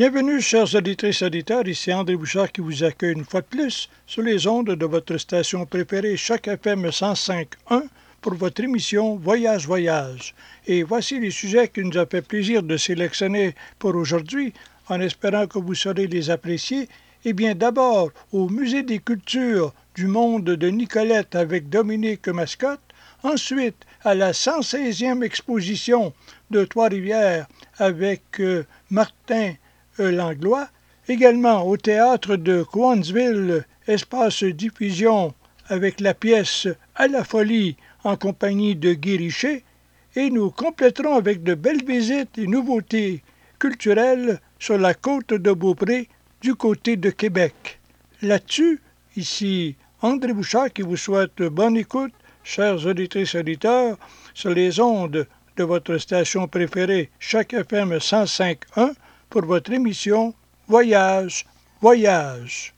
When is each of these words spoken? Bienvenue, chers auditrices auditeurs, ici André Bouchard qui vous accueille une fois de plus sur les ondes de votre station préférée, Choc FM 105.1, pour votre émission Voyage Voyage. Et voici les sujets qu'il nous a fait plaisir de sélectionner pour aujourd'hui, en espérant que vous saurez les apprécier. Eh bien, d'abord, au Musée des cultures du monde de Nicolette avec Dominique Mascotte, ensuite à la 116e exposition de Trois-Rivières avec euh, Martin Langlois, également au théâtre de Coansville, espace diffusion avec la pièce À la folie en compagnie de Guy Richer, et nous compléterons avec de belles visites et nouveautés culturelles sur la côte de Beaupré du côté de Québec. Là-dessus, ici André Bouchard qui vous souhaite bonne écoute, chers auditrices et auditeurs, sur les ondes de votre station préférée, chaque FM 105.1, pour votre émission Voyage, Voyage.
Bienvenue, 0.00 0.40
chers 0.40 0.74
auditrices 0.74 1.20
auditeurs, 1.20 1.68
ici 1.68 1.92
André 1.92 2.16
Bouchard 2.16 2.50
qui 2.50 2.62
vous 2.62 2.84
accueille 2.84 3.12
une 3.12 3.26
fois 3.26 3.42
de 3.42 3.46
plus 3.46 3.90
sur 4.06 4.22
les 4.22 4.46
ondes 4.46 4.70
de 4.70 4.86
votre 4.86 5.18
station 5.18 5.66
préférée, 5.66 6.16
Choc 6.16 6.48
FM 6.48 6.86
105.1, 6.86 7.82
pour 8.22 8.32
votre 8.32 8.64
émission 8.64 9.16
Voyage 9.16 9.66
Voyage. 9.66 10.34
Et 10.66 10.84
voici 10.84 11.20
les 11.20 11.30
sujets 11.30 11.68
qu'il 11.68 11.84
nous 11.84 11.98
a 11.98 12.06
fait 12.06 12.22
plaisir 12.22 12.62
de 12.62 12.78
sélectionner 12.78 13.54
pour 13.78 13.94
aujourd'hui, 13.94 14.54
en 14.88 15.02
espérant 15.02 15.46
que 15.46 15.58
vous 15.58 15.74
saurez 15.74 16.06
les 16.06 16.30
apprécier. 16.30 16.88
Eh 17.26 17.34
bien, 17.34 17.54
d'abord, 17.54 18.08
au 18.32 18.48
Musée 18.48 18.82
des 18.82 19.00
cultures 19.00 19.74
du 19.94 20.06
monde 20.06 20.44
de 20.44 20.68
Nicolette 20.68 21.34
avec 21.34 21.68
Dominique 21.68 22.26
Mascotte, 22.28 22.80
ensuite 23.22 23.84
à 24.02 24.14
la 24.14 24.32
116e 24.32 25.22
exposition 25.22 26.14
de 26.50 26.64
Trois-Rivières 26.64 27.46
avec 27.76 28.40
euh, 28.40 28.64
Martin 28.88 29.52
Langlois, 30.04 30.68
également 31.08 31.66
au 31.66 31.76
théâtre 31.76 32.36
de 32.36 32.62
Coansville, 32.62 33.64
espace 33.86 34.44
diffusion 34.44 35.34
avec 35.68 36.00
la 36.00 36.14
pièce 36.14 36.68
À 36.94 37.08
la 37.08 37.24
folie 37.24 37.76
en 38.04 38.16
compagnie 38.16 38.76
de 38.76 38.92
Guy 38.92 39.16
Richer, 39.16 39.64
et 40.16 40.30
nous 40.30 40.50
compléterons 40.50 41.14
avec 41.14 41.42
de 41.42 41.54
belles 41.54 41.84
visites 41.84 42.36
et 42.38 42.46
nouveautés 42.46 43.22
culturelles 43.58 44.40
sur 44.58 44.78
la 44.78 44.94
côte 44.94 45.34
de 45.34 45.52
Beaupré 45.52 46.08
du 46.40 46.54
côté 46.54 46.96
de 46.96 47.10
Québec. 47.10 47.78
Là-dessus, 48.22 48.80
ici 49.16 49.76
André 50.02 50.32
Bouchard 50.32 50.72
qui 50.72 50.82
vous 50.82 50.96
souhaite 50.96 51.42
bonne 51.42 51.76
écoute, 51.76 52.12
chers 52.42 52.86
auditrices 52.86 53.34
et 53.34 53.38
auditeurs, 53.40 53.98
sur 54.34 54.50
les 54.50 54.80
ondes 54.80 55.26
de 55.56 55.64
votre 55.64 55.98
station 55.98 56.48
préférée, 56.48 57.10
chaque 57.18 57.52
FM 57.52 57.98
105.1, 57.98 58.94
pour 59.30 59.44
votre 59.44 59.72
émission 59.72 60.34
Voyage, 60.66 61.46
Voyage. 61.80 62.68